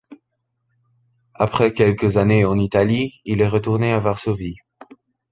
Après 1.35 1.73
quelques 1.73 2.17
années 2.17 2.43
en 2.43 2.57
Italie, 2.57 3.21
il 3.23 3.39
est 3.39 3.47
retourné 3.47 3.93
à 3.93 3.99
Varsovie. 3.99 4.57